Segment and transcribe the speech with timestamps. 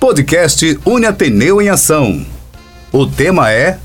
[0.00, 2.24] Podcast Une Ateneu em Ação.
[2.92, 3.78] O tema é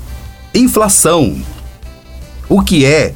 [0.54, 1.40] inflação.
[2.48, 3.14] O que é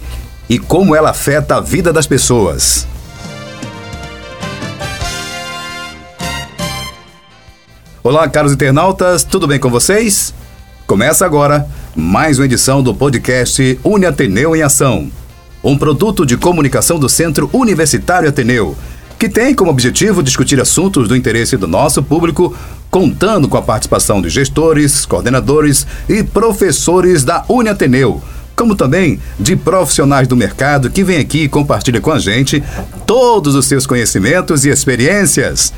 [0.48, 2.86] e como ela afeta a vida das pessoas.
[8.02, 10.32] Olá, caros internautas, tudo bem com vocês?
[10.86, 15.10] Começa agora mais uma edição do podcast Une Ateneu em Ação,
[15.62, 18.76] um produto de comunicação do Centro Universitário Ateneu,
[19.18, 22.54] que tem como objetivo discutir assuntos do interesse do nosso público,
[22.90, 28.22] contando com a participação de gestores, coordenadores e professores da Une Ateneu,
[28.54, 32.62] como também de profissionais do mercado que vêm aqui e compartilham com a gente
[33.06, 35.72] todos os seus conhecimentos e experiências.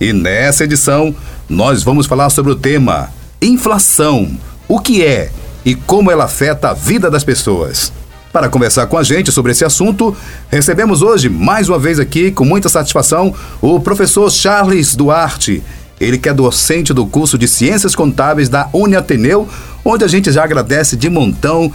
[0.00, 1.14] E nessa edição,
[1.48, 4.30] nós vamos falar sobre o tema inflação,
[4.68, 5.30] o que é
[5.64, 7.92] e como ela afeta a vida das pessoas.
[8.34, 10.12] Para conversar com a gente sobre esse assunto,
[10.50, 15.62] recebemos hoje, mais uma vez aqui, com muita satisfação, o professor Charles Duarte.
[16.00, 19.48] Ele que é docente do curso de Ciências Contábeis da Uniateneu,
[19.84, 21.72] onde a gente já agradece de montão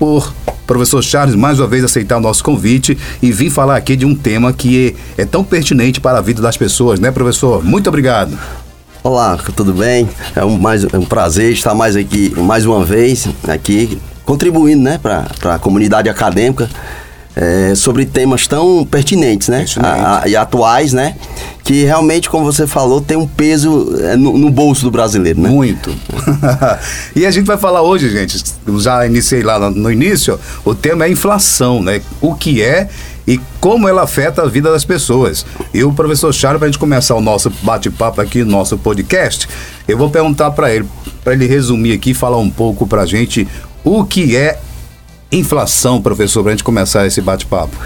[0.00, 0.34] por
[0.66, 4.16] professor Charles mais uma vez aceitar o nosso convite e vir falar aqui de um
[4.16, 7.62] tema que é, tão pertinente para a vida das pessoas, né, professor?
[7.62, 8.36] Muito obrigado.
[9.04, 10.08] Olá, tudo bem?
[10.34, 13.96] É um, mais, é um prazer estar mais aqui, mais uma vez, aqui,
[14.30, 16.70] contribuindo né, para a comunidade acadêmica
[17.34, 19.64] é, sobre temas tão pertinentes, né?
[19.76, 21.16] A, a, e atuais, né?
[21.64, 25.48] Que realmente, como você falou, tem um peso é, no, no, bolso do brasileiro, né?
[25.48, 25.92] Muito.
[27.14, 28.40] e a gente vai falar hoje, gente,
[28.78, 32.00] já iniciei lá no início, o tema é inflação, né?
[32.20, 32.88] O que é
[33.26, 35.44] e como ela afeta a vida das pessoas.
[35.72, 39.48] E o professor Charles, para a gente começar o nosso bate-papo aqui, nosso podcast,
[39.86, 40.84] eu vou perguntar para ele,
[41.22, 43.46] para ele resumir aqui, falar um pouco para a gente
[43.84, 44.58] o que é
[45.32, 47.76] inflação, professor, para a gente começar esse bate-papo.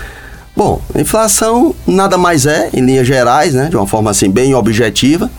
[0.56, 5.30] Bom, inflação nada mais é, em linhas gerais, né, de uma forma assim bem objetiva,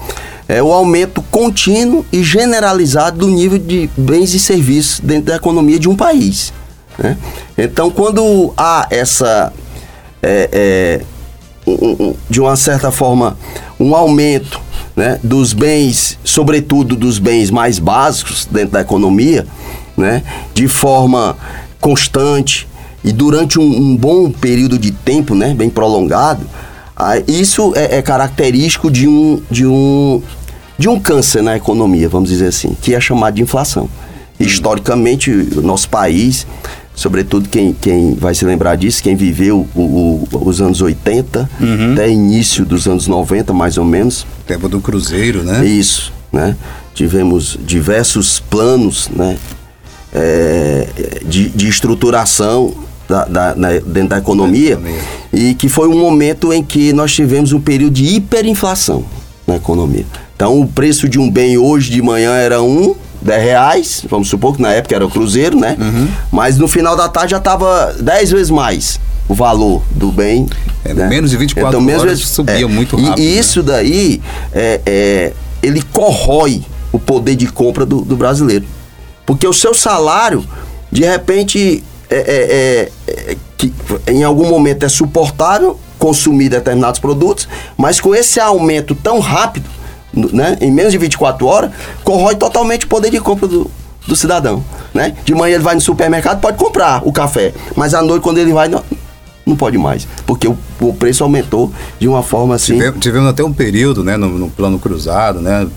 [0.48, 5.80] é o aumento contínuo e generalizado do nível de bens e serviços dentro da economia
[5.80, 6.54] de um país.
[6.98, 7.18] Né?
[7.58, 9.52] Então, quando há essa,
[10.22, 11.72] é, é,
[12.30, 13.38] de uma certa forma,
[13.80, 14.62] um aumento
[14.96, 19.48] né, dos bens, sobretudo dos bens mais básicos dentro da economia,
[19.98, 20.24] né,
[20.54, 21.38] de forma
[21.80, 22.68] constante
[23.04, 26.46] e durante um, um bom período de tempo, né, bem prolongado,
[26.96, 30.22] ah, isso é, é, característico de um, de, um,
[30.78, 33.90] de um câncer na economia, vamos dizer assim, que é chamado de inflação.
[34.40, 36.48] Historicamente, o nosso país,
[36.96, 41.94] sobretudo quem, quem vai se lembrar disso, quem viveu o, o, os anos 80, uhum.
[41.94, 44.26] até início dos anos 90, mais ou menos.
[44.48, 45.66] Tempo do Cruzeiro, né?
[45.66, 46.56] Isso, né?
[46.94, 49.38] Tivemos diversos planos, né?
[50.16, 50.88] É,
[51.26, 52.74] de, de, estruturação
[53.08, 54.80] da, da, na, dentro da economia
[55.34, 59.04] e que foi um momento em que nós tivemos um período de hiperinflação
[59.46, 60.06] na economia.
[60.36, 64.56] Então, o preço de um bem hoje de manhã era um, 10 reais, vamos supor
[64.56, 65.76] que na época era o cruzeiro, né?
[65.80, 66.08] Uhum.
[66.32, 70.48] Mas no final da tarde já estava 10 vezes mais o valor do bem.
[70.84, 71.08] É, né?
[71.08, 73.20] Menos de 24 então, horas vezes, subia é, muito rápido.
[73.22, 73.74] E, isso né?
[73.74, 74.22] daí,
[74.54, 78.66] é, é, ele corrói o poder de compra do, do brasileiro.
[79.26, 80.46] Porque o seu salário,
[80.92, 83.74] de repente, é, é, é, é, que
[84.08, 87.48] em algum momento é suportável consumir determinados produtos,
[87.78, 89.68] mas com esse aumento tão rápido,
[90.14, 91.72] né, em menos de 24 horas,
[92.04, 93.70] corrói totalmente o poder de compra do,
[94.08, 94.64] do cidadão.
[94.94, 95.16] Né?
[95.26, 98.54] De manhã ele vai no supermercado, pode comprar o café, mas à noite, quando ele
[98.54, 98.84] vai, não,
[99.46, 102.74] não pode mais, porque o, o preço aumentou de uma forma assim.
[102.74, 105.68] Tivemos, tivemos até um período né, no, no plano cruzado, né?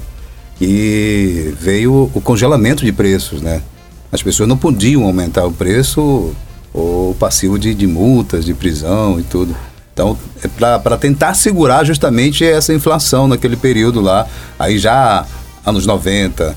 [0.61, 3.63] E veio o congelamento de preços, né?
[4.11, 6.33] As pessoas não podiam aumentar o preço
[6.73, 9.55] ou passivo de, de multas, de prisão e tudo.
[9.93, 10.49] Então, é
[10.79, 14.27] para tentar segurar justamente essa inflação naquele período lá,
[14.59, 15.27] aí já
[15.67, 16.57] anos 90.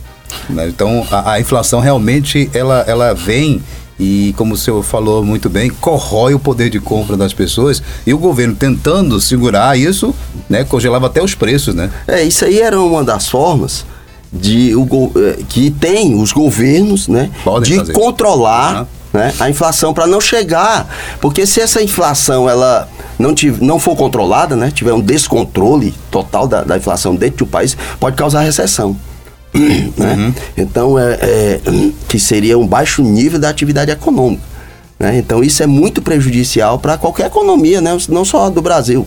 [0.50, 0.68] Né?
[0.68, 3.62] Então, a, a inflação realmente ela, ela vem
[4.02, 8.12] e, como o senhor falou muito bem, corrói o poder de compra das pessoas e
[8.12, 10.16] o governo tentando segurar isso,
[10.50, 11.92] né, congelava até os preços, né?
[12.08, 13.86] É, isso aí era uma das formas
[14.34, 20.08] de o, eh, que tem os governos, né, Podem de controlar né, a inflação para
[20.08, 20.88] não chegar,
[21.20, 22.90] porque se essa inflação ela
[23.20, 27.52] não, tive, não for controlada, né, tiver um descontrole total da, da inflação dentro do
[27.52, 28.98] país, pode causar recessão.
[29.54, 30.16] Né?
[30.16, 30.34] Uhum.
[30.58, 31.62] Então, é, é,
[32.08, 34.44] que seria um baixo nível da atividade econômica.
[35.00, 35.18] Né?
[35.18, 37.98] Então, isso é muito prejudicial para qualquer economia, né?
[38.10, 39.06] não só do Brasil.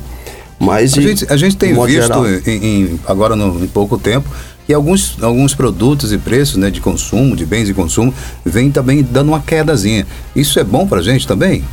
[0.59, 4.29] Mas a, gente, a gente tem visto, em, em, agora no, em pouco tempo,
[4.67, 8.15] que alguns, alguns produtos e preços né, de consumo, de bens de consumo,
[8.45, 10.07] vêm também dando uma quedazinha.
[10.35, 11.65] Isso é bom para a gente também?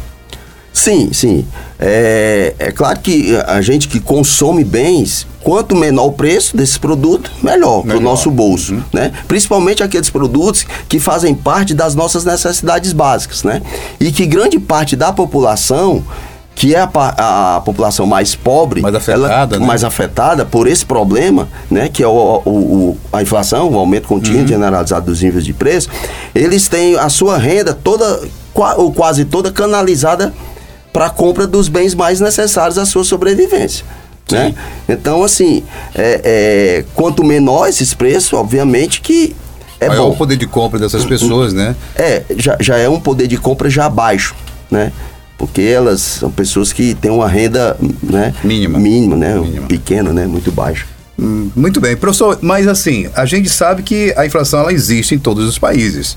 [0.82, 1.46] Sim, sim.
[1.80, 7.32] É, é claro que a gente que consome bens, quanto menor o preço desse produto,
[7.44, 8.84] melhor, para o nosso bolso, uhum.
[8.92, 9.12] né?
[9.28, 13.62] Principalmente aqueles produtos que fazem parte das nossas necessidades básicas, né?
[14.00, 16.04] E que grande parte da população
[16.56, 19.66] que é a, a, população mais pobre, mais afetada, ela, né?
[19.66, 24.08] mais afetada por esse problema, né, que é o, o, o a inflação, o aumento
[24.08, 24.48] contínuo uhum.
[24.48, 25.90] generalizado dos níveis de preço,
[26.36, 28.22] eles têm a sua renda toda
[28.78, 30.34] ou quase toda canalizada
[30.92, 33.86] para a compra dos bens mais necessários à sua sobrevivência.
[34.32, 34.56] Né?
[34.88, 39.36] Então, assim, é, é, quanto menor esses preços, obviamente que
[39.80, 40.12] é Maior bom.
[40.12, 41.76] o poder de compra dessas pessoas, né?
[41.96, 44.36] É, já, já é um poder de compra já baixo,
[44.70, 44.94] né?
[45.40, 49.36] Porque elas são pessoas que têm uma renda né, mínima, mínima, né?
[49.40, 49.66] Mínima.
[49.66, 50.28] Pequena, né?
[50.28, 50.86] Muito baixa.
[51.20, 51.98] Hum, muito bem.
[51.98, 56.16] Professor, mas assim, a gente sabe que a inflação ela existe em todos os países.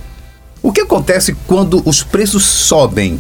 [0.63, 3.19] O que acontece quando os preços sobem?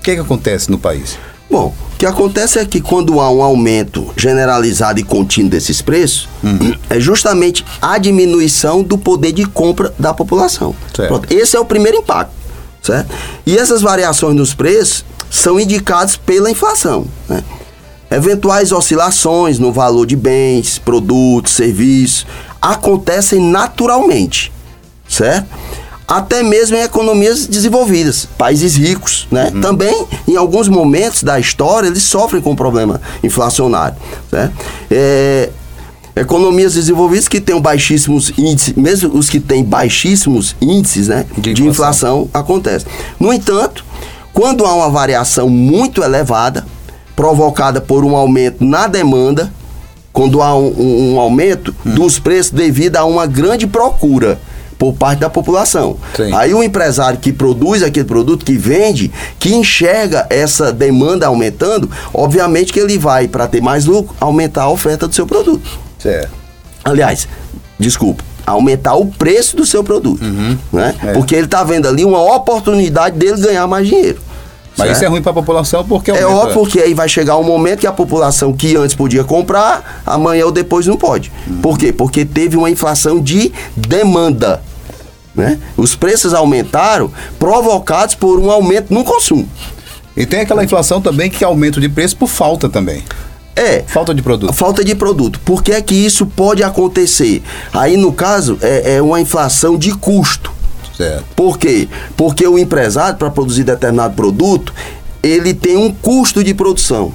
[0.00, 1.16] O que, é que acontece no país?
[1.48, 6.28] Bom, o que acontece é que quando há um aumento generalizado e contínuo desses preços,
[6.42, 6.74] uhum.
[6.88, 10.74] é justamente a diminuição do poder de compra da população.
[11.08, 12.40] Pronto, esse é o primeiro impacto
[12.82, 13.14] certo?
[13.46, 17.42] E essas variações nos preços são indicadas pela inflação, né?
[18.10, 22.26] Eventuais oscilações no valor de bens, produtos, serviços
[22.60, 24.52] acontecem naturalmente,
[25.08, 25.46] certo?
[26.10, 29.52] Até mesmo em economias desenvolvidas, países ricos, né?
[29.54, 29.60] Uhum.
[29.60, 33.96] Também, em alguns momentos da história, eles sofrem com problema inflacionário,
[34.28, 34.52] certo?
[34.90, 35.50] É,
[36.16, 41.64] Economias desenvolvidas que têm baixíssimos índices, mesmo os que têm baixíssimos índices né, de, de
[41.64, 42.84] inflação, acontece.
[43.18, 43.84] No entanto,
[44.32, 46.66] quando há uma variação muito elevada,
[47.14, 49.52] provocada por um aumento na demanda,
[50.12, 51.94] quando há um, um aumento hum.
[51.94, 54.40] dos preços devido a uma grande procura
[54.80, 55.98] por parte da população.
[56.16, 56.32] Sim.
[56.34, 62.72] Aí o empresário que produz aquele produto, que vende, que enxerga essa demanda aumentando, obviamente
[62.72, 65.78] que ele vai, para ter mais lucro, aumentar a oferta do seu produto.
[65.98, 66.30] Certo.
[66.82, 67.28] Aliás,
[67.78, 70.24] desculpa, aumentar o preço do seu produto.
[70.24, 70.56] Uhum.
[70.72, 70.94] Né?
[71.04, 71.12] É.
[71.12, 74.18] Porque ele está vendo ali uma oportunidade dele ganhar mais dinheiro.
[74.76, 74.96] Mas certo?
[74.96, 77.80] isso é ruim para a população porque É óbvio porque aí vai chegar um momento
[77.80, 81.30] que a população que antes podia comprar, amanhã ou depois não pode.
[81.46, 81.60] Uhum.
[81.60, 81.92] Por quê?
[81.92, 84.62] Porque teve uma inflação de demanda.
[85.34, 85.58] Né?
[85.76, 89.48] Os preços aumentaram provocados por um aumento no consumo.
[90.16, 93.04] E tem aquela inflação também que é aumento de preço por falta também.
[93.54, 93.82] É.
[93.86, 94.52] Falta de produto.
[94.52, 95.40] Falta de produto.
[95.40, 97.42] Por que é que isso pode acontecer?
[97.72, 100.52] Aí, no caso, é, é uma inflação de custo.
[100.96, 101.24] Certo.
[101.34, 101.88] Por quê?
[102.16, 104.74] Porque o empresário, para produzir determinado produto,
[105.22, 107.12] ele tem um custo de produção.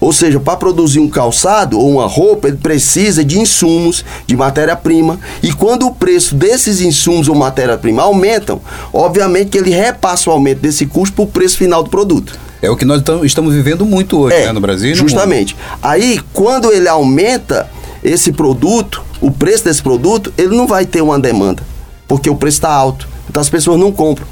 [0.00, 5.18] Ou seja, para produzir um calçado ou uma roupa, ele precisa de insumos, de matéria-prima.
[5.42, 8.60] E quando o preço desses insumos ou matéria-prima aumentam,
[8.92, 12.38] obviamente que ele repassa o aumento desse custo para o preço final do produto.
[12.62, 14.94] É o que nós estamos vivendo muito hoje, é, né, no Brasil.
[14.94, 15.56] justamente.
[15.82, 17.68] Aí, quando ele aumenta
[18.02, 21.62] esse produto, o preço desse produto, ele não vai ter uma demanda,
[22.06, 23.08] porque o preço está alto.
[23.28, 24.26] Então as pessoas não compram.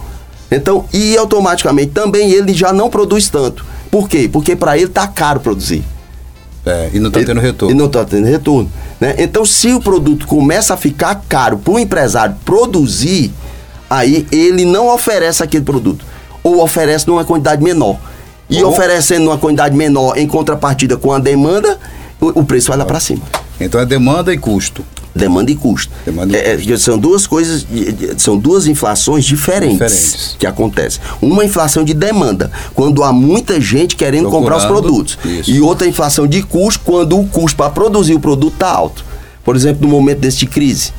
[0.50, 3.64] Então, e automaticamente também ele já não produz tanto.
[3.90, 4.28] Por quê?
[4.30, 5.84] Porque para ele está caro produzir.
[6.64, 7.74] É, e não está tendo retorno.
[7.74, 8.70] E não está tendo retorno.
[9.00, 9.14] Né?
[9.18, 13.32] Então, se o produto começa a ficar caro para o empresário produzir,
[13.88, 16.04] aí ele não oferece aquele produto.
[16.42, 17.98] Ou oferece numa quantidade menor.
[18.50, 18.68] E Bom.
[18.68, 21.78] oferecendo uma quantidade menor em contrapartida com a demanda,
[22.20, 23.22] o, o preço vai lá para cima.
[23.60, 24.84] Então é demanda e custo.
[25.16, 25.92] Demanda e custo.
[26.04, 26.72] Demanda e é, custo.
[26.72, 27.66] É, são duas coisas,
[28.16, 31.00] são duas inflações diferentes, diferentes, que acontecem.
[31.20, 35.18] Uma inflação de demanda, quando há muita gente querendo Procurando, comprar os produtos.
[35.24, 35.50] Isso.
[35.50, 39.04] E outra inflação de custo, quando o custo para produzir o produto está alto.
[39.44, 40.92] Por exemplo, no momento deste crise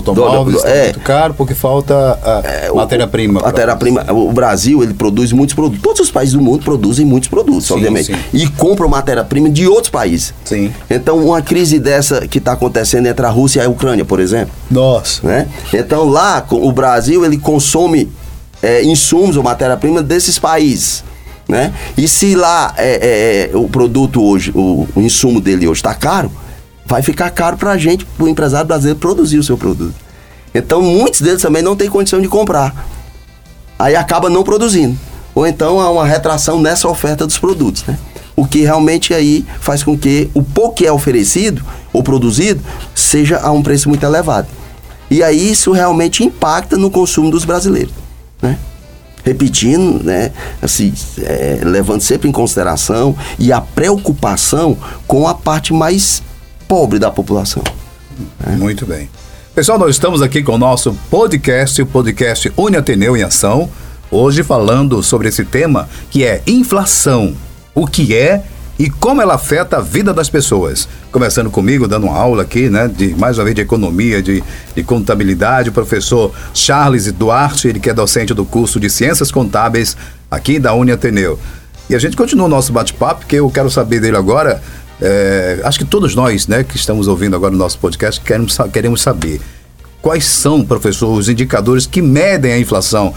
[0.00, 3.40] do automóvel está é, muito caro porque falta é, matéria-prima.
[3.40, 4.06] Matéria-prima.
[4.12, 5.82] O Brasil ele produz muitos produtos.
[5.82, 8.06] Todos os países do mundo produzem muitos produtos, sim, obviamente.
[8.06, 8.18] Sim.
[8.32, 10.32] E compram matéria-prima de outros países.
[10.44, 10.72] Sim.
[10.88, 14.52] Então, uma crise dessa que está acontecendo entre a Rússia e a Ucrânia, por exemplo.
[14.70, 15.26] Nossa.
[15.26, 15.48] Né?
[15.72, 18.10] Então, lá, o Brasil ele consome
[18.62, 21.04] é, insumos ou matéria-prima desses países.
[21.48, 21.72] Né?
[21.98, 26.30] E se lá é, é, o produto hoje, o, o insumo dele hoje está caro,
[26.92, 29.94] vai ficar caro para a gente, para o empresário brasileiro produzir o seu produto.
[30.54, 32.86] Então muitos deles também não têm condição de comprar.
[33.78, 34.98] Aí acaba não produzindo.
[35.34, 37.98] Ou então há uma retração nessa oferta dos produtos, né?
[38.36, 42.62] O que realmente aí faz com que o pouco que é oferecido ou produzido
[42.94, 44.48] seja a um preço muito elevado.
[45.10, 47.94] E aí isso realmente impacta no consumo dos brasileiros,
[48.42, 48.58] né?
[49.24, 56.20] repetindo, né, assim, é, levando sempre em consideração e a preocupação com a parte mais
[56.72, 57.62] pobre da população.
[58.40, 58.56] Né?
[58.56, 59.10] Muito bem.
[59.54, 63.68] Pessoal, nós estamos aqui com o nosso podcast, o podcast Uni Ateneu em Ação,
[64.10, 67.34] Hoje falando sobre esse tema que é inflação.
[67.74, 68.42] O que é
[68.78, 70.88] e como ela afeta a vida das pessoas.
[71.10, 74.42] Começando comigo, dando uma aula aqui, né, de mais uma vez de economia, de,
[74.74, 79.94] de contabilidade, o professor Charles Duarte, ele que é docente do curso de Ciências Contábeis
[80.30, 81.38] aqui da Uni Ateneu.
[81.88, 84.62] E a gente continua o nosso bate-papo, porque eu quero saber dele agora.
[85.04, 89.02] É, acho que todos nós, né, que estamos ouvindo agora o nosso podcast, queremos, queremos
[89.02, 89.40] saber
[90.00, 93.12] quais são, professor, os indicadores que medem a inflação.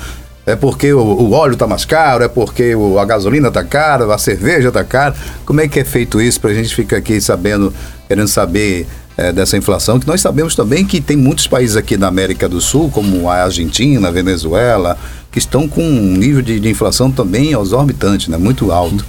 [0.47, 4.11] É porque o, o óleo está mais caro, é porque o, a gasolina está cara,
[4.11, 5.13] a cerveja está cara.
[5.45, 7.71] Como é que é feito isso para a gente ficar aqui sabendo,
[8.07, 9.99] querendo saber é, dessa inflação?
[9.99, 13.43] Que nós sabemos também que tem muitos países aqui da América do Sul, como a
[13.43, 14.97] Argentina, a Venezuela,
[15.31, 18.37] que estão com um nível de, de inflação também exorbitante, né?
[18.37, 19.05] muito alto.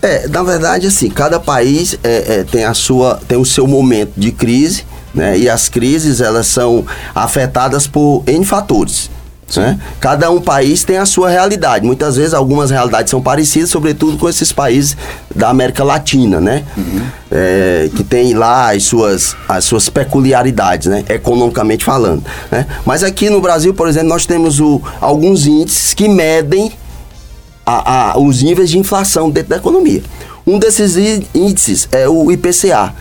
[0.00, 4.12] É, na verdade, assim, cada país é, é, tem a sua, tem o seu momento
[4.16, 5.36] de crise, né?
[5.36, 9.10] E as crises elas são afetadas por N fatores.
[9.56, 9.78] Né?
[9.98, 11.84] Cada um país tem a sua realidade.
[11.84, 14.94] Muitas vezes algumas realidades são parecidas, sobretudo com esses países
[15.34, 16.64] da América Latina, né?
[16.76, 17.00] Uhum.
[17.30, 21.02] É, que tem lá as suas, as suas peculiaridades, né?
[21.08, 22.22] Economicamente falando.
[22.50, 22.66] Né?
[22.84, 26.70] Mas aqui no Brasil, por exemplo, nós temos o, alguns índices que medem
[27.68, 30.02] a, a, os níveis de inflação dentro da economia.
[30.46, 30.96] Um desses
[31.34, 32.94] índices é o IPCA,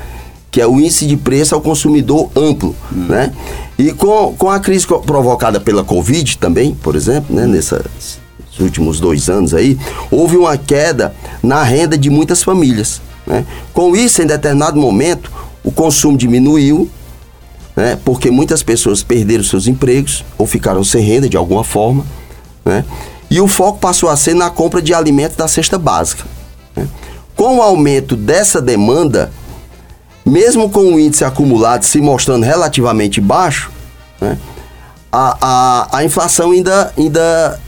[0.51, 3.05] que é o índice de preço ao consumidor amplo, hum.
[3.07, 3.31] né?
[3.79, 8.19] E com, com a crise provocada pela Covid também, por exemplo, né, nesses
[8.59, 9.77] últimos dois anos aí,
[10.11, 12.99] houve uma queda na renda de muitas famílias.
[13.25, 13.45] Né?
[13.71, 15.31] Com isso, em determinado momento,
[15.63, 16.89] o consumo diminuiu,
[17.75, 22.03] né, porque muitas pessoas perderam seus empregos ou ficaram sem renda de alguma forma.
[22.65, 22.83] Né?
[23.29, 26.23] E o foco passou a ser na compra de alimentos da cesta básica.
[26.75, 26.87] Né?
[27.35, 29.31] Com o aumento dessa demanda,
[30.25, 33.71] mesmo com o índice acumulado se mostrando relativamente baixo,
[34.19, 34.37] né,
[35.11, 37.59] a, a, a inflação ainda, ainda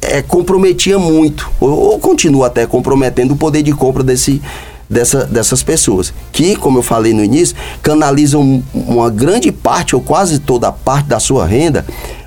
[0.00, 4.40] é, comprometia muito, ou, ou, continua até comprometendo o poder de compra desse,
[4.88, 10.38] dessa, dessas pessoas, que, como eu falei no início, canalizam uma grande parte ou quase
[10.38, 11.84] toda a parte da sua renda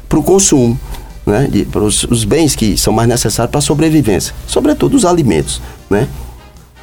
[0.07, 0.79] para o consumo.
[1.25, 5.61] Né, para os, os bens que são mais necessários para a sobrevivência, sobretudo os alimentos.
[5.89, 6.07] Né?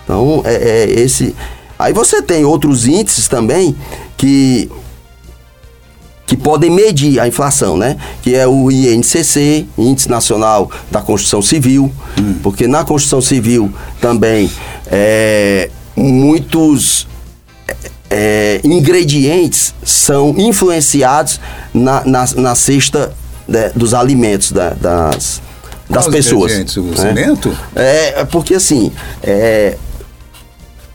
[0.03, 1.35] Então, é, é esse,
[1.81, 3.75] Aí você tem outros índices também
[4.15, 4.71] que
[6.27, 7.97] que podem medir a inflação, né?
[8.23, 12.35] Que é o INCC, Índice Nacional da Construção Civil, hum.
[12.41, 14.49] porque na construção civil também
[14.87, 17.09] é, muitos
[18.09, 21.41] é, ingredientes são influenciados
[21.75, 23.13] na, na, na cesta
[23.50, 25.42] né, dos alimentos da, das,
[25.88, 26.52] das pessoas.
[26.76, 26.97] O né?
[26.97, 27.57] cimento?
[27.75, 28.92] É, porque assim,
[29.23, 29.76] é,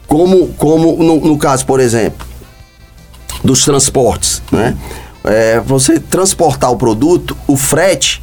[0.07, 2.25] como, como no, no caso, por exemplo,
[3.43, 4.75] dos transportes, né?
[5.25, 8.21] É, você transportar o produto, o frete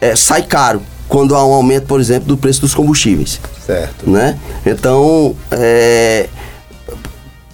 [0.00, 3.38] é, sai caro quando há um aumento, por exemplo, do preço dos combustíveis.
[3.64, 4.08] Certo.
[4.08, 4.38] Né?
[4.64, 6.28] Então, é,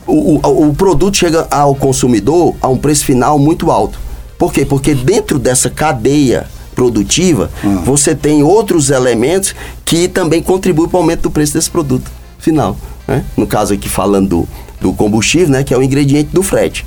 [0.06, 3.98] o, o, o, produto chega ao consumidor a um preço final muito alto.
[4.38, 4.64] Por quê?
[4.64, 7.82] Porque dentro dessa cadeia produtiva, hum.
[7.84, 12.76] você tem outros elementos que também contribuem para o aumento do preço desse produto final.
[13.06, 13.24] Né?
[13.36, 14.48] No caso aqui falando do,
[14.80, 15.62] do combustível, né?
[15.62, 16.84] Que é o ingrediente do frete.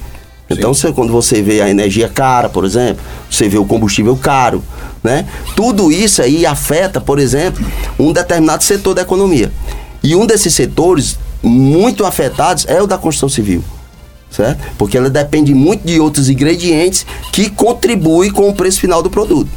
[0.49, 4.63] Então, você, quando você vê a energia cara, por exemplo, você vê o combustível caro,
[5.03, 5.25] né?
[5.55, 7.65] Tudo isso aí afeta, por exemplo,
[7.99, 9.51] um determinado setor da economia.
[10.01, 13.63] E um desses setores muito afetados é o da construção civil,
[14.29, 14.59] certo?
[14.77, 19.49] Porque ela depende muito de outros ingredientes que contribuem com o preço final do produto.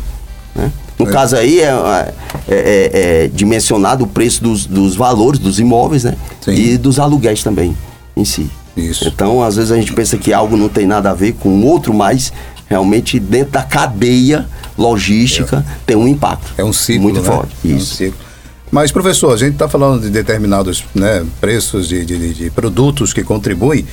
[0.55, 0.71] Né?
[0.99, 1.13] No é.
[1.13, 2.15] caso aí, é, é,
[2.49, 2.91] é,
[3.25, 6.15] é, dimensionado o preço dos, dos valores dos imóveis, né?
[6.41, 6.53] Sim.
[6.53, 7.77] E dos aluguéis também,
[8.17, 8.51] em si.
[8.77, 9.09] Isso.
[9.09, 11.67] Então, às vezes a gente pensa que algo não tem nada a ver com o
[11.67, 12.33] outro, mas
[12.69, 14.47] realmente dentro da cadeia
[14.77, 15.75] logística é.
[15.87, 16.53] tem um impacto.
[16.57, 17.27] É um ciclo, Muito né?
[17.27, 17.53] forte.
[17.65, 17.75] Isso.
[17.75, 18.31] É um ciclo.
[18.71, 23.25] Mas, professor, a gente está falando de determinados né, preços de, de, de, produtos que
[23.25, 23.85] contribuem.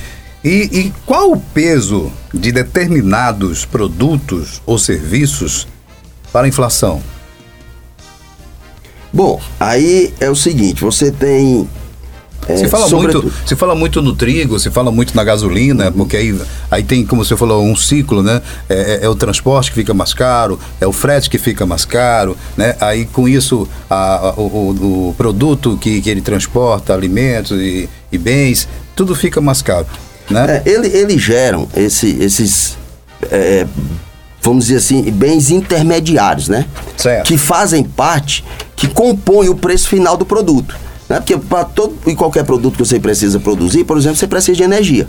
[0.44, 5.66] E, e qual o peso de determinados produtos ou serviços
[6.32, 7.02] para a inflação?
[9.12, 11.68] Bom, aí é o seguinte, você tem
[12.48, 15.92] é, se, fala muito, se fala muito no trigo, se fala muito na gasolina, uhum.
[15.92, 16.40] porque aí,
[16.70, 18.40] aí tem, como você falou, um ciclo, né?
[18.68, 21.84] É, é, é, o transporte que fica mais caro, é o frete que fica mais
[21.84, 22.74] caro, né?
[22.80, 28.16] Aí com isso a, a, o, o, produto que, que ele transporta, alimentos e, e
[28.16, 28.66] bens,
[28.96, 29.86] tudo fica mais caro.
[30.30, 30.62] Né?
[30.64, 32.76] É, ele, eles geram esse, esses
[33.30, 33.66] é,
[34.40, 36.66] vamos dizer assim, bens intermediários, né?
[36.96, 37.26] Certo.
[37.26, 38.44] Que fazem parte,
[38.76, 40.76] que compõem o preço final do produto.
[41.08, 41.16] Né?
[41.16, 44.62] Porque para todo e qualquer produto que você precisa produzir, por exemplo, você precisa de
[44.62, 45.08] energia.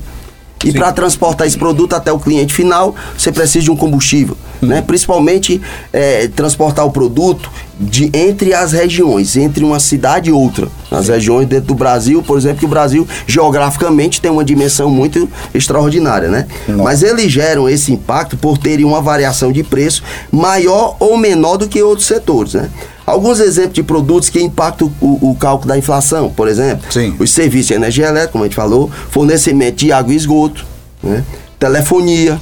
[0.65, 4.35] E para transportar esse produto até o cliente final, você precisa de um combustível.
[4.61, 4.81] Né?
[4.81, 5.61] Principalmente
[5.93, 7.49] é, transportar o produto
[7.79, 10.67] de entre as regiões, entre uma cidade e outra.
[10.91, 15.29] Nas regiões dentro do Brasil, por exemplo, que o Brasil geograficamente tem uma dimensão muito
[15.53, 16.45] extraordinária, né?
[16.67, 21.67] Mas eles geram esse impacto por terem uma variação de preço maior ou menor do
[21.67, 22.69] que outros setores, né?
[23.09, 27.15] Alguns exemplos de produtos que impactam o, o cálculo da inflação, por exemplo, Sim.
[27.17, 30.63] os serviços de energia elétrica, como a gente falou, fornecimento de água e esgoto,
[31.01, 31.23] né?
[31.57, 32.39] telefonia,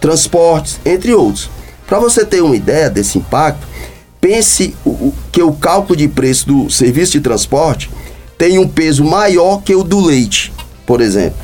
[0.00, 1.48] transportes, entre outros.
[1.86, 3.64] Para você ter uma ideia desse impacto,
[4.20, 4.74] pense
[5.30, 7.88] que o cálculo de preço do serviço de transporte
[8.36, 10.52] tem um peso maior que o do leite,
[10.84, 11.38] por exemplo.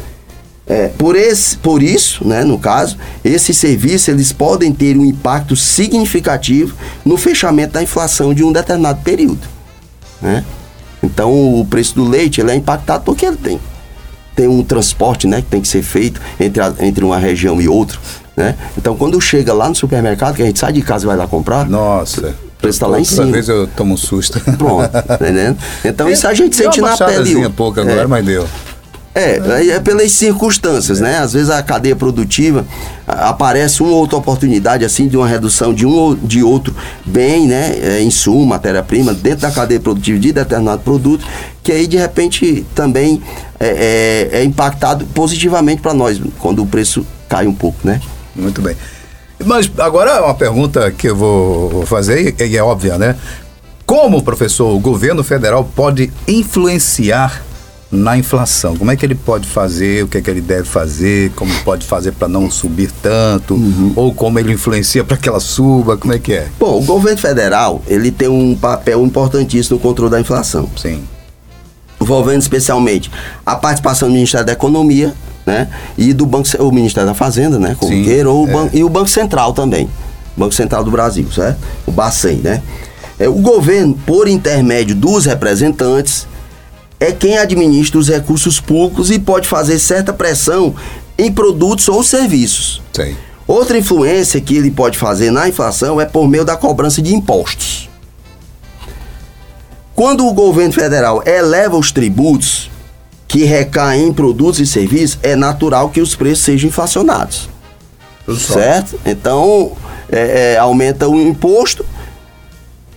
[0.66, 5.54] É, por, esse, por isso, né, no caso, esses serviços eles podem ter um impacto
[5.54, 9.47] significativo no fechamento da inflação de um determinado período.
[10.23, 10.42] Né?
[11.02, 13.61] Então o preço do leite ele é impactado porque ele tem,
[14.35, 17.68] tem um transporte né, que tem que ser feito entre, a, entre uma região e
[17.68, 17.99] outra.
[18.37, 18.56] Né?
[18.76, 21.26] Então, quando chega lá no supermercado, que a gente sai de casa e vai lá
[21.26, 21.68] comprar.
[21.68, 22.30] Nossa.
[22.30, 23.23] O preço está lá em cima.
[23.23, 24.40] Toda vez eu tomo um susto.
[24.59, 25.56] Pronto, tá entendendo?
[25.85, 27.49] Então, isso a gente sente na pele.
[27.50, 28.49] pouco agora, é, mas deu.
[29.14, 31.18] É, aí é pelas circunstâncias, né?
[31.18, 32.66] Às vezes a cadeia produtiva
[33.06, 36.75] aparece uma ou outra oportunidade assim de uma redução de um ou de outro
[37.06, 37.76] bem, né?
[37.80, 41.25] É, insumo, matéria-prima dentro da cadeia produtiva de determinado produto,
[41.62, 43.23] que aí de repente também
[43.61, 48.00] é, é- é impactado positivamente para nós quando o preço cai um pouco, né?
[48.35, 48.75] Muito bem.
[49.44, 53.14] Mas agora uma pergunta que eu vou fazer, e é óbvia, né?
[53.87, 57.42] Como, professor, o governo federal pode influenciar
[57.96, 58.76] na inflação?
[58.76, 60.04] Como é que ele pode fazer?
[60.04, 61.30] O que é que ele deve fazer?
[61.36, 63.58] Como pode fazer para não subir tanto?
[63.96, 65.96] Ou como ele influencia para que ela suba?
[65.96, 66.48] Como é que é?
[66.58, 70.68] Bom, o governo federal ele tem um papel importantíssimo no controle da inflação.
[70.76, 71.02] Sim.
[72.00, 73.10] envolvendo especialmente
[73.46, 75.14] a participação do Ministério da Economia,
[75.46, 75.68] né?
[75.96, 77.74] E do Banco, o Ministério da Fazenda, né?
[77.78, 78.52] Como Sim, queira, ou o é.
[78.52, 79.88] ban- e o Banco Central também.
[80.36, 81.58] Banco Central do Brasil, certo?
[81.86, 82.62] O Bacen, né?
[83.18, 86.26] É, o governo, por intermédio dos representantes,
[86.98, 90.74] é quem administra os recursos públicos e pode fazer certa pressão
[91.18, 92.82] em produtos ou serviços.
[92.92, 93.16] Sei.
[93.46, 97.88] Outra influência que ele pode fazer na inflação é por meio da cobrança de impostos.
[99.94, 102.70] Quando o governo federal eleva os tributos
[103.28, 107.48] que recaem em produtos e serviços, é natural que os preços sejam inflacionados.
[108.38, 108.98] Certo?
[109.04, 109.72] Então,
[110.11, 111.85] é, é, aumenta o imposto,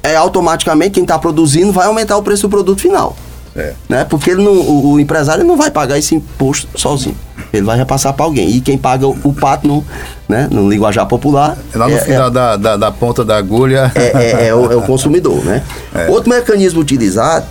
[0.02, 3.16] é automaticamente quem está produzindo vai aumentar o preço do produto final.
[3.58, 3.74] É.
[3.90, 4.06] Né?
[4.06, 7.18] Porque não- o, o empresário não vai pagar esse imposto sozinho.
[7.52, 8.50] Ele vai repassar para alguém.
[8.50, 9.84] E quem paga o, o pato no,
[10.30, 13.92] né, no linguajar popular Lá no é, final Da, da, da ponta da agulha.
[13.96, 15.64] é, é- é o, é o consumidor, né?
[15.96, 16.08] É.
[16.10, 17.46] Outro mecanismo utilizado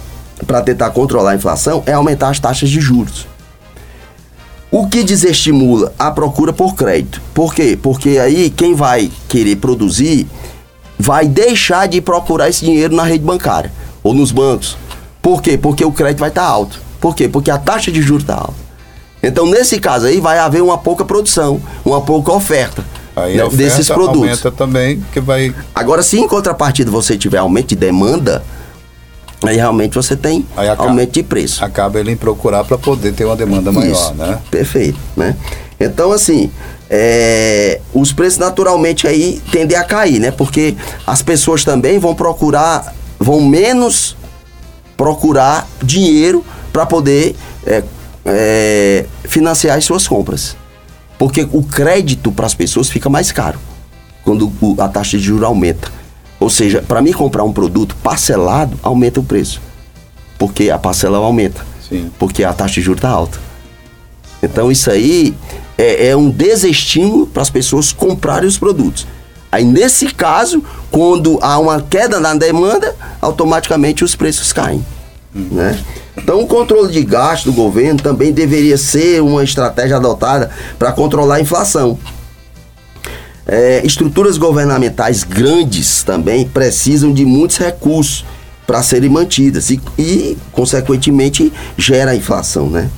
[0.46, 3.26] para tentar controlar a inflação é aumentar as taxas de juros.
[4.70, 7.20] O que desestimula a procura por crédito.
[7.32, 7.78] Por quê?
[7.80, 10.26] Porque aí quem vai querer produzir
[10.98, 14.76] vai deixar de procurar esse dinheiro na rede bancária ou nos bancos.
[15.26, 15.58] Por quê?
[15.58, 16.80] Porque o crédito vai estar alto.
[17.00, 17.28] Por quê?
[17.28, 18.54] Porque a taxa de juros está alta.
[19.20, 22.84] Então, nesse caso aí, vai haver uma pouca produção, uma pouca oferta,
[23.16, 24.20] Aí né, a oferta desses produtos.
[24.22, 25.52] aumenta também, que vai.
[25.74, 28.40] Agora, se em contrapartida você tiver aumento de demanda,
[29.42, 31.64] aí realmente você tem acaba- aumento de preço.
[31.64, 34.38] Acaba ele em procurar para poder ter uma demanda maior, Isso, né?
[34.48, 35.34] Perfeito, né?
[35.80, 36.52] Então, assim,
[36.88, 40.30] é, os preços naturalmente aí tendem a cair, né?
[40.30, 44.14] Porque as pessoas também vão procurar, vão menos
[44.96, 47.82] procurar dinheiro para poder é,
[48.24, 50.56] é, financiar as suas compras.
[51.18, 53.58] Porque o crédito para as pessoas fica mais caro
[54.22, 55.90] quando a taxa de juros aumenta.
[56.38, 59.60] Ou seja, para mim comprar um produto parcelado, aumenta o preço.
[60.38, 61.64] Porque a parcela aumenta.
[61.88, 62.10] Sim.
[62.18, 63.38] Porque a taxa de juros está alta.
[64.42, 65.34] Então isso aí
[65.78, 69.06] é, é um desestímulo para as pessoas comprarem os produtos.
[69.56, 74.84] Aí nesse caso, quando há uma queda na demanda, automaticamente os preços caem.
[75.34, 75.82] Né?
[76.14, 81.36] Então o controle de gasto do governo também deveria ser uma estratégia adotada para controlar
[81.36, 81.98] a inflação.
[83.46, 88.26] É, estruturas governamentais grandes também precisam de muitos recursos
[88.66, 92.90] para serem mantidas e, e, consequentemente, gera a inflação, né?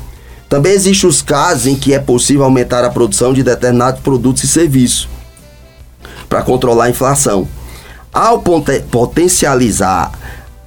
[0.48, 4.48] Também existem os casos em que é possível aumentar a produção de determinados produtos e
[4.48, 5.08] serviços
[6.28, 7.48] para controlar a inflação.
[8.12, 8.42] Ao
[8.90, 10.12] potencializar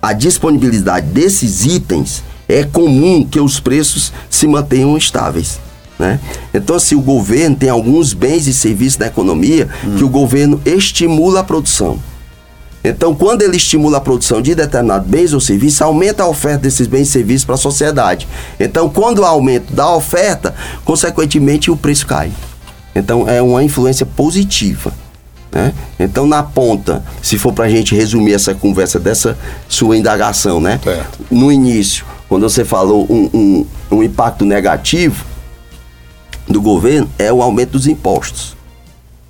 [0.02, 5.60] a disponibilidade desses itens, é comum que os preços se mantenham estáveis.
[5.98, 6.20] Né?
[6.54, 11.42] Então, se o governo tem alguns bens e serviços na economia que o governo estimula
[11.42, 12.00] a produção.
[12.84, 16.88] Então, quando ele estimula a produção de determinados bens ou serviços, aumenta a oferta desses
[16.88, 18.28] bens e serviços para a sociedade.
[18.60, 22.32] Então, quando há aumento da oferta, consequentemente o preço cai.
[22.96, 24.92] Então, é uma influência positiva.
[25.52, 25.74] Né?
[26.00, 29.38] Então, na ponta, se for para a gente resumir essa conversa dessa
[29.68, 30.80] sua indagação, né?
[31.30, 33.66] no início, quando você falou um, um,
[33.98, 35.26] um impacto negativo
[36.48, 38.56] do governo, é o aumento dos impostos.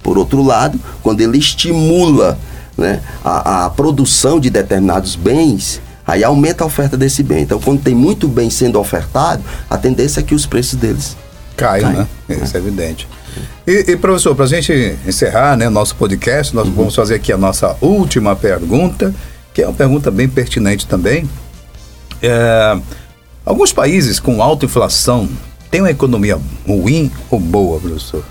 [0.03, 2.37] Por outro lado, quando ele estimula
[2.77, 7.43] né, a, a produção de determinados bens, aí aumenta a oferta desse bem.
[7.43, 11.15] Então, quando tem muito bem sendo ofertado, a tendência é que os preços deles
[11.55, 12.07] caiam, né?
[12.29, 13.07] Isso é evidente.
[13.65, 16.73] E, e professor, para a gente encerrar né, nosso podcast, nós uhum.
[16.73, 19.13] vamos fazer aqui a nossa última pergunta,
[19.53, 21.29] que é uma pergunta bem pertinente também.
[22.21, 22.77] É,
[23.45, 25.29] alguns países com alta inflação
[25.69, 28.23] têm uma economia ruim ou boa, professor?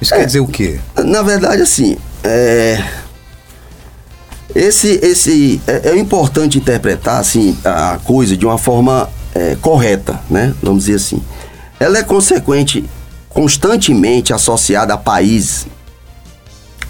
[0.00, 0.78] Isso é, quer dizer o quê?
[1.04, 2.82] Na verdade, assim, é,
[4.54, 10.54] esse, esse é, é, importante interpretar assim a coisa de uma forma é, correta, né?
[10.62, 11.22] Vamos dizer assim.
[11.78, 12.84] Ela é consequente,
[13.30, 15.66] constantemente associada a países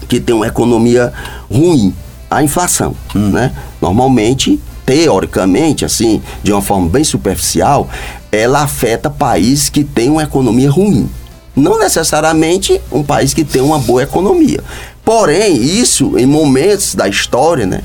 [0.07, 1.13] que têm uma economia
[1.49, 1.93] ruim,
[2.29, 3.29] a inflação, hum.
[3.29, 3.53] né?
[3.81, 7.89] Normalmente, teoricamente, assim, de uma forma bem superficial,
[8.31, 11.09] ela afeta países que têm uma economia ruim.
[11.55, 14.63] Não necessariamente um país que tem uma boa economia.
[15.03, 17.81] Porém, isso em momentos da história, né,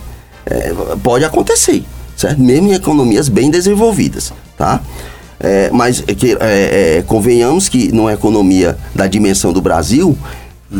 [0.47, 1.85] é, pode acontecer,
[2.17, 2.41] certo?
[2.41, 4.81] Mesmo em economias bem desenvolvidas, tá?
[5.41, 10.17] É, mas é que, é, é, convenhamos que numa economia da dimensão do Brasil,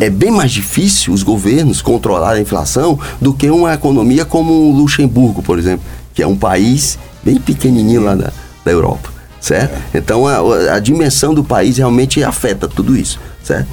[0.01, 4.73] é bem mais difícil os governos controlar a inflação do que uma economia como o
[4.73, 8.33] Luxemburgo, por exemplo, que é um país bem pequenininho lá da,
[8.65, 9.15] da Europa
[9.45, 9.75] certo?
[9.93, 9.99] É.
[9.99, 13.69] Então a, a dimensão do país realmente afeta tudo isso, certo?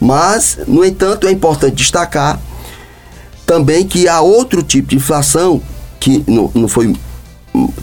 [0.00, 2.40] Mas, no entanto, é importante destacar
[3.46, 5.62] também que há outro tipo de inflação
[6.00, 6.96] que não, não foi,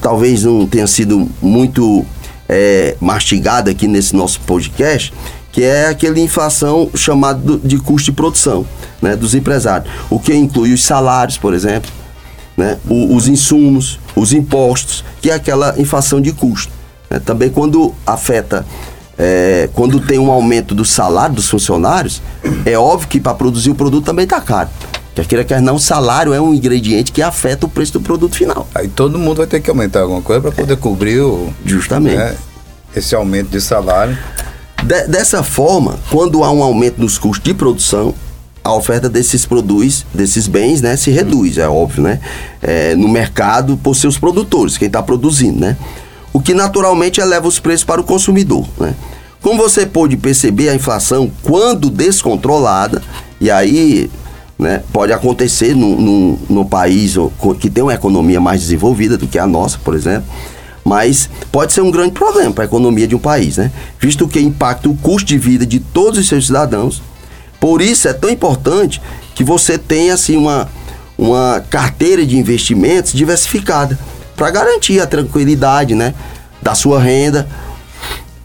[0.02, 2.06] talvez não tenha sido muito
[2.50, 5.14] é, mastigada aqui nesse nosso podcast,
[5.52, 8.66] que é aquela inflação chamada de custo de produção
[9.02, 11.92] né, dos empresários, o que inclui os salários, por exemplo,
[12.58, 16.72] né, os insumos, os impostos, que é aquela inflação de custo.
[17.10, 18.66] É, também quando afeta,
[19.18, 22.22] é, quando tem um aumento do salário dos funcionários,
[22.66, 24.70] é óbvio que para produzir o produto também está caro.
[25.16, 28.36] Quer queira, quer não, o salário é um ingrediente que afeta o preço do produto
[28.36, 28.68] final.
[28.74, 32.16] Aí todo mundo vai ter que aumentar alguma coisa para poder cobrir o, Justamente.
[32.16, 32.36] Né,
[32.96, 34.18] esse aumento de salário.
[34.84, 38.14] De, dessa forma, quando há um aumento nos custos de produção,
[38.64, 42.20] a oferta desses produtos, desses bens, né, se reduz, é óbvio, né?
[42.62, 45.78] É, no mercado por seus produtores, quem está produzindo, né?
[46.34, 48.66] o que naturalmente eleva os preços para o consumidor.
[48.80, 48.94] Né?
[49.42, 53.02] Como você pôde perceber, a inflação, quando descontrolada,
[53.40, 54.10] e aí
[54.60, 57.16] né, pode acontecer no, no, no país
[57.60, 60.28] que tem uma economia mais desenvolvida do que a nossa, por exemplo,
[60.84, 63.72] mas pode ser um grande problema para a economia de um país, né?
[64.00, 67.02] visto que impacta o custo de vida de todos os seus cidadãos.
[67.60, 69.02] Por isso é tão importante
[69.34, 70.68] que você tenha assim, uma,
[71.18, 73.98] uma carteira de investimentos diversificada
[74.36, 76.14] para garantir a tranquilidade, né,
[76.62, 77.48] da sua renda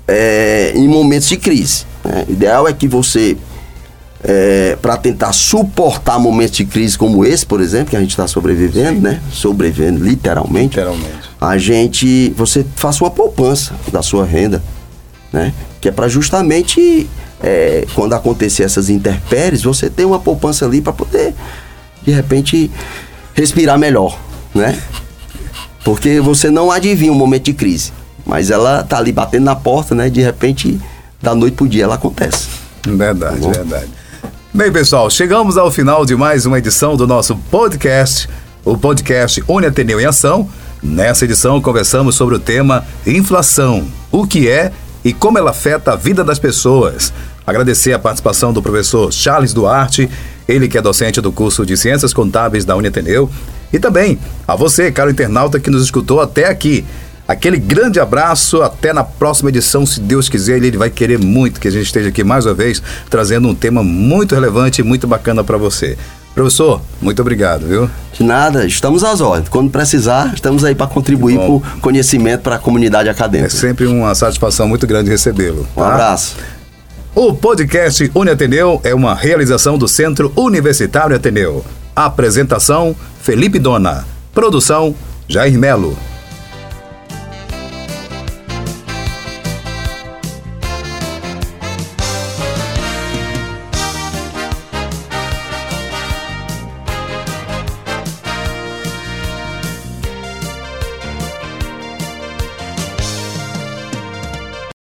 [0.06, 1.86] é, em momentos de crise.
[2.04, 2.24] Né?
[2.28, 3.36] O ideal é que você,
[4.26, 8.26] é, para tentar suportar momentos de crise como esse, por exemplo, que a gente está
[8.26, 9.00] sobrevivendo, Sim.
[9.00, 14.62] né, sobrevivendo literalmente, literalmente, a gente, você faça uma poupança da sua renda,
[15.30, 17.06] né, que é para justamente
[17.42, 21.34] é, quando acontecer essas intempéries, você ter uma poupança ali para poder
[22.02, 22.70] de repente
[23.34, 24.18] respirar melhor,
[24.54, 24.78] né?
[25.84, 27.92] Porque você não adivinha um momento de crise.
[28.24, 30.08] Mas ela tá ali batendo na porta, né?
[30.08, 30.80] De repente,
[31.20, 32.48] da noite pro dia ela acontece.
[32.86, 34.03] Verdade, tá verdade.
[34.56, 38.28] Bem, pessoal, chegamos ao final de mais uma edição do nosso podcast,
[38.64, 40.48] o podcast Une Ateneu em Ação.
[40.80, 44.70] Nessa edição, conversamos sobre o tema inflação, o que é
[45.04, 47.12] e como ela afeta a vida das pessoas.
[47.44, 50.08] Agradecer a participação do professor Charles Duarte,
[50.46, 53.28] ele que é docente do curso de Ciências Contábeis da Uniateneu,
[53.72, 56.84] e também a você, caro internauta que nos escutou até aqui.
[57.26, 61.66] Aquele grande abraço, até na próxima edição, se Deus quiser, ele vai querer muito que
[61.66, 65.42] a gente esteja aqui mais uma vez trazendo um tema muito relevante e muito bacana
[65.42, 65.96] para você.
[66.34, 67.88] Professor, muito obrigado, viu?
[68.12, 69.48] De nada, estamos às ordens.
[69.48, 73.46] Quando precisar, estamos aí para contribuir com conhecimento para a comunidade acadêmica.
[73.46, 75.66] É sempre uma satisfação muito grande recebê-lo.
[75.74, 75.80] Tá?
[75.80, 76.36] Um abraço.
[77.14, 81.64] O podcast Uni Ateneu é uma realização do Centro Universitário Ateneu.
[81.94, 84.04] Apresentação: Felipe Dona.
[84.34, 84.94] Produção:
[85.28, 85.96] Jair Melo.